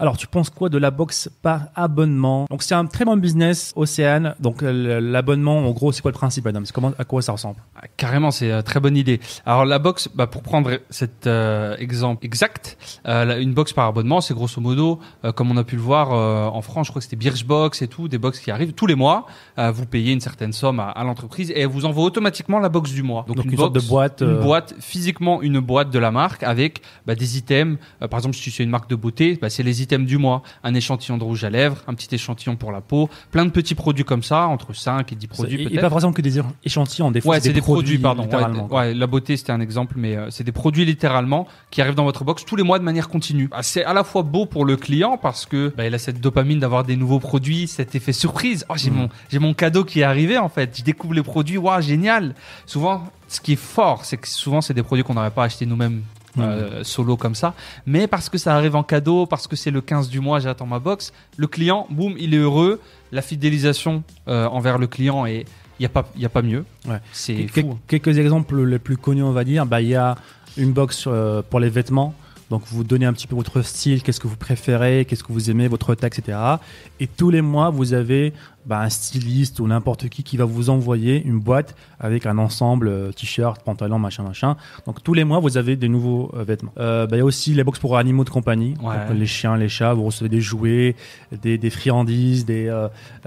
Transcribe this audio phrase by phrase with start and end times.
[0.00, 2.46] Alors, tu penses quoi de la box par abonnement?
[2.50, 4.36] Donc, c'est un très bon business, Océane.
[4.38, 7.32] Donc, euh, l'abonnement, en gros, c'est quoi le principe, Adam C'est comment, à quoi ça
[7.32, 7.56] ressemble?
[7.74, 9.18] Ah, Carrément, c'est une très bonne idée.
[9.44, 14.20] Alors la box, bah, pour prendre cet euh, exemple exact, euh, une box par abonnement,
[14.20, 17.00] c'est grosso modo, euh, comme on a pu le voir euh, en France, je crois
[17.00, 19.26] que c'était Birchbox et tout, des box qui arrivent tous les mois.
[19.58, 22.68] Euh, vous payez une certaine somme à, à l'entreprise et elle vous envoie automatiquement la
[22.68, 23.24] box du mois.
[23.26, 26.82] Donc, une sorte de boîte, une euh, boîte physiquement une boîte de la marque avec
[27.04, 27.78] bah, des items.
[28.02, 30.42] Euh, par exemple, si c'est une marque de beauté, bah, c'est les items du mois.
[30.62, 33.74] Un échantillon de rouge à lèvres, un petit échantillon pour la peau, plein de petits
[33.74, 37.20] produits comme ça, entre 5 et 10 produits Et- pas forcément que des échantillons, des
[37.20, 38.22] fois, Ouais, c'est des, produits, pardon.
[38.24, 38.66] littéralement.
[38.68, 41.94] Ouais, ouais, la beauté, c'était un exemple, mais euh, c'est des produits littéralement qui arrivent
[41.94, 43.48] dans votre box tous les mois de manière continue.
[43.52, 46.20] Ah, c'est à la fois beau pour le client parce que bah, il a cette
[46.20, 48.64] dopamine d'avoir des nouveaux produits, cet effet surprise.
[48.68, 48.94] Oh, j'ai Mm.
[48.94, 50.76] mon j'ai mon cadeau qui est arrivé en fait.
[50.78, 52.34] Je découvre les produits, waouh, génial.
[52.66, 55.66] Souvent, ce qui est fort, c'est que souvent c'est des produits qu'on n'aurait pas acheté
[55.66, 56.02] nous-mêmes.
[56.38, 57.54] Euh, solo comme ça,
[57.86, 60.66] mais parce que ça arrive en cadeau, parce que c'est le 15 du mois, j'attends
[60.66, 62.80] ma box, le client, boum, il est heureux,
[63.12, 65.46] la fidélisation euh, envers le client et
[65.80, 66.64] il y a pas il y a pas mieux.
[66.86, 66.98] Ouais.
[67.12, 67.78] C'est Quel- fou.
[67.86, 69.64] Quelques exemples les plus connus, on va dire.
[69.64, 70.16] Bah, il y a
[70.56, 72.14] une box euh, pour les vêtements.
[72.50, 75.50] Donc, vous donnez un petit peu votre style, qu'est-ce que vous préférez, qu'est-ce que vous
[75.50, 76.38] aimez, votre taille, etc.
[77.00, 78.32] Et tous les mois, vous avez
[78.66, 82.88] bah, un styliste ou n'importe qui qui va vous envoyer une boîte avec un ensemble
[82.88, 84.56] euh, t-shirt, pantalon, machin, machin.
[84.86, 86.72] Donc, tous les mois, vous avez des nouveaux euh, vêtements.
[86.78, 88.74] Euh, bah, il y a aussi les box pour animaux de compagnie.
[88.82, 88.94] Ouais.
[89.08, 90.96] Donc, les chiens, les chats, vous recevez des jouets,
[91.42, 92.68] des, des friandises, des,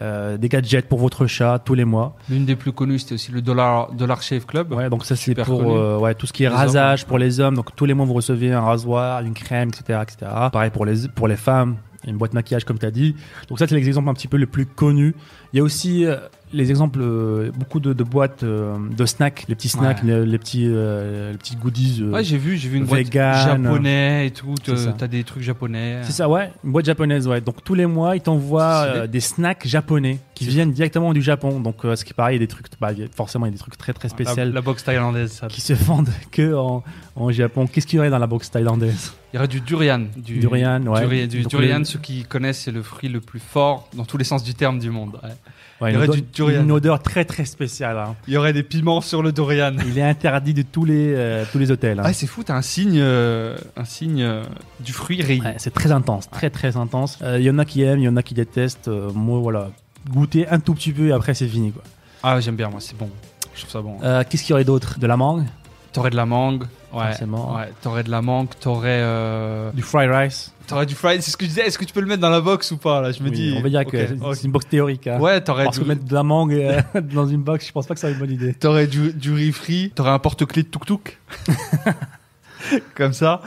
[0.02, 2.16] euh, des gadgets pour votre chat tous les mois.
[2.30, 4.74] L'une des plus connues, c'était aussi le Dollar, Dollar Shave Club.
[4.74, 5.66] Ouais, donc ça c'est pour
[6.02, 7.08] ouais, tout ce qui est Les rasage hommes.
[7.08, 7.56] pour les hommes.
[7.56, 10.31] Donc tous les mois vous recevez un rasoir, une crème, etc., etc.
[10.52, 11.78] Pareil pour les pour les femmes,
[12.08, 13.16] une boîte maquillage comme tu as dit.
[13.47, 15.16] Donc ça c'est les exemples un petit peu les plus connus.
[15.53, 16.18] Il y a aussi euh,
[16.53, 20.19] les exemples euh, beaucoup de, de boîtes euh, de snacks, les petits snacks, Ouais.
[20.19, 22.03] les, les petits euh, les petits goodies.
[22.03, 23.63] Ouais, j'ai vu, j'ai vu une boîte Vegan.
[23.63, 24.56] japonais et tout.
[24.97, 26.00] T'as des trucs japonais.
[26.03, 27.41] c'est ça, ouais, une boîte japonaise, ouais.
[27.41, 31.59] Donc tous les mois, ils t'envoient des snacks japonais qui viennent directement du Japon.
[31.59, 33.53] Donc ce qui est pareil, il y a des trucs, bah, forcément il y a
[33.53, 35.47] des trucs très très La, spéciaux la box thaïlandaise, ça.
[35.47, 36.83] qui se vendent que en,
[37.16, 37.68] en Japon.
[37.68, 39.13] Qu'est-ce qu'il y aurait dans la box thaïlandaise?
[39.33, 40.07] Il y aurait du durian.
[40.18, 41.28] Du Durian, ouais.
[41.28, 44.44] du durian, ceux qui connaissent, c'est le fruit le plus fort dans tous les sens
[44.44, 45.18] du terme du monde.
[45.23, 45.29] ouais.
[45.79, 46.63] Ouais, il y aurait du durian.
[46.63, 47.97] une odeur très très spéciale.
[47.97, 48.16] hein.
[48.28, 49.74] Il y aurait des piments sur le durian.
[49.88, 52.00] Il est interdit de tous les euh, tous les hôtels.
[52.00, 52.03] hein.
[52.06, 54.44] Ah, c'est fou, t'as un signe, euh, un signe euh,
[54.80, 55.41] du fruit rayé.
[55.41, 57.19] Ouais, c'est très intense, très très intense.
[57.22, 58.88] Euh, Il y en a qui aiment, il y en a qui détestent.
[58.88, 59.69] Euh, moi, voilà,
[60.09, 61.72] goûter un tout petit peu et après c'est fini.
[61.72, 61.84] Quoi.
[62.24, 63.09] Ah, j'aime bien, moi, c'est bon.
[63.56, 63.97] Je trouve ça bon.
[64.03, 64.97] Euh, Qu'est-ce qu'il y aurait d'autre?
[65.00, 65.46] De la mangue,
[65.94, 66.66] T'aurais de la mangue.
[66.94, 67.06] Ouais.
[67.07, 67.56] Forcément.
[67.56, 69.00] Ouais, t'aurais de la mangue, t'aurais.
[69.02, 70.53] euh, du fried rice.
[70.68, 71.66] T'aurais du fried, c'est ce que je disais.
[71.68, 73.12] Est-ce que tu peux le mettre dans la box ou pas là?
[73.12, 73.56] Je me Oui, dis.
[73.57, 75.07] on va dire que c'est- c'est une box théorique.
[75.07, 75.19] hein.
[75.19, 77.88] Ouais, t'aurais Parce du, que mettre de la mangue euh, dans une box, je pense
[77.88, 78.53] pas que ça soit une bonne idée.
[78.53, 81.18] t'aurais du, du riz frit, t'aurais un porte-clés de tuk-tuk.
[82.96, 83.41] Comme ça.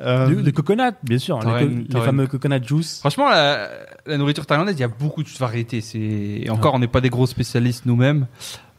[0.00, 1.40] Euh, Du, de coconut, bien sûr.
[1.40, 3.00] Les, une- les fameux coconut juice.
[3.00, 3.68] Franchement, la,
[4.06, 5.80] la nourriture thaïlandaise, il y a beaucoup de variétés.
[5.80, 8.26] C'est et encore, on n'est pas des gros spécialistes nous-mêmes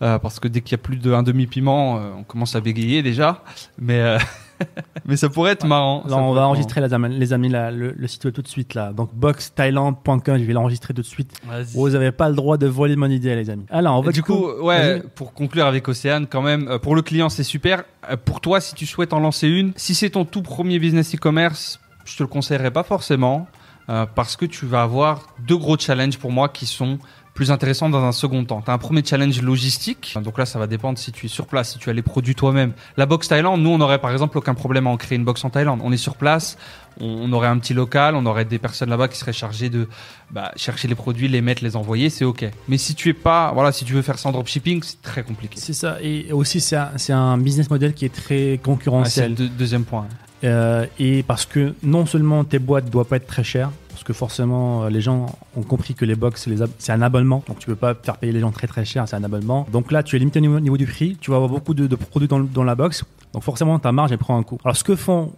[0.02, 2.62] euh, parce que dès qu'il y a plus d'un demi piment, euh, on commence à
[2.62, 3.44] bégayer déjà.
[3.78, 4.18] Mais euh,
[5.06, 6.04] mais ça pourrait être marrant.
[6.08, 8.48] Là, on va enregistrer les amis, les amis là, le, le site web tout de
[8.48, 8.94] suite là.
[8.94, 11.32] Donc boxthailand.com, je vais l'enregistrer tout de suite.
[11.74, 13.66] Vous n'avez pas le droit de voler mon idée les amis.
[13.70, 17.02] Alors on va Et du coup, ouais, pour conclure avec Océane, quand même, pour le
[17.02, 17.84] client, c'est super.
[18.26, 21.80] Pour toi, si tu souhaites en lancer une, si c'est ton tout premier business e-commerce,
[22.06, 23.48] je te le conseillerais pas forcément,
[23.90, 27.00] euh, parce que tu vas avoir deux gros challenges pour moi qui sont
[27.40, 28.62] plus intéressants dans un second temps.
[28.62, 31.48] Tu as un premier challenge logistique, donc là, ça va dépendre si tu es sur
[31.48, 32.74] place, si tu as les produits toi-même.
[32.98, 35.46] La box Thaïlande, nous, on aurait par exemple aucun problème à en créer une box
[35.46, 35.80] en Thaïlande.
[35.82, 36.58] On est sur place,
[37.00, 39.88] on, aurait un petit local, on aurait des personnes là-bas qui seraient chargées de
[40.32, 42.44] bah, chercher les produits, les mettre, les envoyer, c'est ok.
[42.68, 45.58] Mais si tu es pas, voilà, si tu veux faire en dropshipping, c'est très compliqué.
[45.62, 45.96] C'est ça.
[46.02, 46.76] Et aussi c'est
[47.14, 49.30] un, business model qui est très Ah, c'est concurrentiel.
[49.30, 50.08] le deux- deuxième point.
[50.44, 54.08] Euh, et parce que non seulement tes boîtes ne doivent pas être très chères, parce
[54.08, 55.26] que forcément euh, les gens
[55.58, 56.48] ont compris que les box
[56.78, 59.18] c'est un abonnement, donc tu peux pas faire payer les gens très très cher, c'est
[59.18, 59.68] un abonnement.
[59.74, 61.86] Donc là tu es limité au niveau, niveau du prix, tu vas avoir beaucoup de,
[61.86, 63.04] de produits dans, la box,
[63.34, 64.58] donc forcément ta marge elle prend un coup.
[64.64, 65.34] Alors ce que font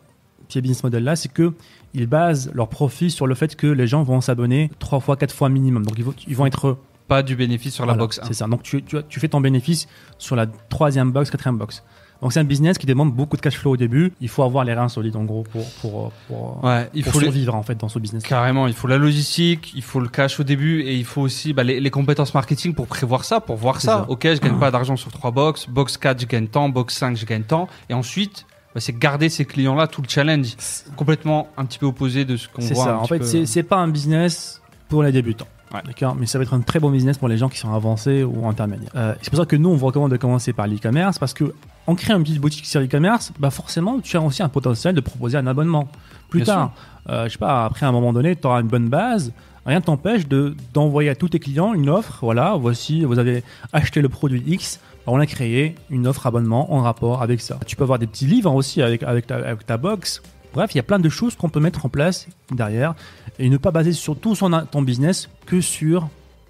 [0.47, 1.53] ces business models là, c'est que
[1.95, 5.33] ils basent leur profit sur le fait que les gens vont s'abonner trois fois, quatre
[5.33, 6.77] fois minimum, donc ils vont, ils vont être
[7.07, 8.25] Pas du bénéfice sur la box 1.
[8.27, 8.45] C'est ça.
[8.45, 9.87] Donc tu, tu, tu fais ton bénéfice
[10.19, 11.83] sur la troisième box, quatrième box.
[12.21, 14.13] Donc c'est un business qui demande beaucoup de cash flow au début.
[14.21, 17.19] Il faut avoir les reins solides en gros pour pour pour, Ouais, il pour faut
[17.19, 18.23] les- survivre en fait dans ce business.
[18.23, 21.53] Carrément, il faut la logistique, il faut le cash au début et il faut aussi
[21.53, 23.97] bah, les, les compétences marketing pour prévoir ça, pour voir C'est ça.
[23.99, 24.05] ça.
[24.09, 27.17] Ok, je gagne pas d'argent sur trois box, box 4 je gagne tant, box 5
[27.17, 27.67] je gagne tant.
[27.89, 28.45] Et ensuite,
[28.75, 30.55] bah, c'est garder ces clients-là tout le challenge.
[30.95, 32.83] Complètement un petit peu opposé de ce qu'on C'est voit.
[32.85, 32.91] ça.
[32.93, 33.25] un En fait, peu.
[33.25, 35.47] c'est c'est pas un business pour les débutants.
[35.73, 35.79] Ouais.
[35.85, 38.23] D'accord, mais ça va être un très bon business pour les gens qui sont avancés
[38.23, 38.91] ou intermédiaires.
[38.95, 41.53] Euh, c'est pour ça que nous, on vous recommande de commencer par l'e-commerce parce que
[41.87, 45.01] en créant une petite boutique sur l'e-commerce, bah forcément, tu as aussi un potentiel de
[45.01, 45.87] proposer un abonnement
[46.29, 46.73] plus Bien tard.
[47.09, 49.33] Euh, je sais pas, après un moment donné, tu auras une bonne base.
[49.65, 52.19] Rien ne t'empêche de d'envoyer à tous tes clients une offre.
[52.21, 53.43] Voilà, voici, vous avez
[53.73, 54.79] acheté le produit X.
[55.07, 57.59] On a créé une offre abonnement en rapport avec ça.
[57.65, 60.21] Tu peux avoir des petits livres aussi avec, avec, ta, avec ta box.
[60.53, 62.93] Bref, il y a plein de choses qu'on peut mettre en place derrière
[63.39, 66.07] et ne pas baser sur tout son, ton business que sur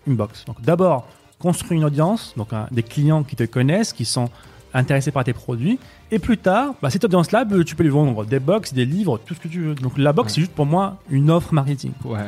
[0.07, 0.45] une box.
[0.45, 1.07] Donc d'abord,
[1.39, 4.29] construire une audience, donc hein, des clients qui te connaissent, qui sont
[4.73, 5.79] intéressés par tes produits.
[6.11, 9.19] Et plus tard, bah, cette audience-là, bah, tu peux lui vendre des box, des livres,
[9.25, 9.75] tout ce que tu veux.
[9.75, 10.35] Donc la box, Ouais.
[10.35, 11.91] c'est juste pour moi une offre marketing.
[12.03, 12.25] Ouais, ouais.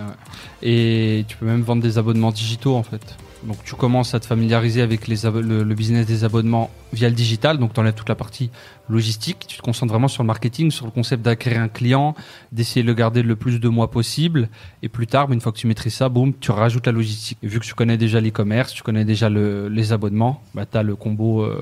[0.61, 3.15] Et tu peux même vendre des abonnements digitaux en fait.
[3.43, 7.15] Donc tu commences à te familiariser avec les le, le business des abonnements via le
[7.15, 7.57] digital.
[7.57, 8.49] Donc tu enlèves toute la partie
[8.89, 9.45] logistique.
[9.47, 12.15] Tu te concentres vraiment sur le marketing, sur le concept d'acquérir un client,
[12.53, 14.47] d'essayer de le garder le plus de mois possible.
[14.81, 17.37] Et plus tard, une fois que tu maîtrises ça, boum, tu rajoutes la logistique.
[17.43, 20.77] Et vu que tu connais déjà l'e-commerce, tu connais déjà le- les abonnements, bah, tu
[20.77, 21.61] as le combo, euh,